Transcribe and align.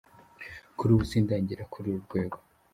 "Kuri 0.77 0.91
ubu 0.93 1.03
sindagera 1.11 1.63
kuri 1.73 1.87
uru 1.89 1.99
rwego. 2.05 2.37